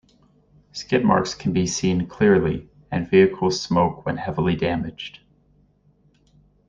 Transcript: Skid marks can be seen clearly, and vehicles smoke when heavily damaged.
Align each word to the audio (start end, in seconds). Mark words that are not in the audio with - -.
Skid 0.71 1.05
marks 1.05 1.35
can 1.35 1.53
be 1.53 1.67
seen 1.67 2.07
clearly, 2.07 2.67
and 2.89 3.07
vehicles 3.07 3.61
smoke 3.61 4.03
when 4.03 4.17
heavily 4.17 4.55
damaged. 4.55 5.19